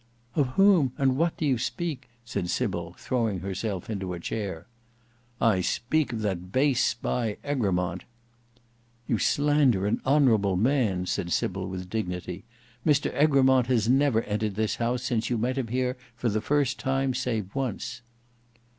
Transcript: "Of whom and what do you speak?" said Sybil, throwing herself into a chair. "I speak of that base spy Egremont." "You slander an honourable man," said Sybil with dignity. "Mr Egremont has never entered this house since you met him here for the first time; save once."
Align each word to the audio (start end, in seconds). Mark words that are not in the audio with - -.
"Of 0.35 0.47
whom 0.57 0.93
and 0.97 1.15
what 1.15 1.37
do 1.37 1.45
you 1.45 1.59
speak?" 1.59 2.09
said 2.25 2.49
Sybil, 2.49 2.95
throwing 2.97 3.41
herself 3.41 3.87
into 3.87 4.13
a 4.13 4.19
chair. 4.19 4.65
"I 5.39 5.61
speak 5.61 6.11
of 6.11 6.21
that 6.21 6.51
base 6.51 6.83
spy 6.83 7.37
Egremont." 7.43 8.05
"You 9.07 9.19
slander 9.19 9.85
an 9.85 10.01
honourable 10.03 10.55
man," 10.55 11.05
said 11.05 11.31
Sybil 11.31 11.67
with 11.69 11.87
dignity. 11.87 12.45
"Mr 12.83 13.13
Egremont 13.13 13.67
has 13.67 13.87
never 13.87 14.23
entered 14.23 14.55
this 14.55 14.77
house 14.77 15.03
since 15.03 15.29
you 15.29 15.37
met 15.37 15.59
him 15.59 15.67
here 15.67 15.95
for 16.15 16.29
the 16.29 16.41
first 16.41 16.79
time; 16.79 17.13
save 17.13 17.53
once." 17.53 18.01